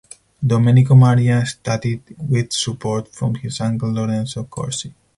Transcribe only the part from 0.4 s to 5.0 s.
Domenico Maria studied with support from his uncle Lorenzo Corsi.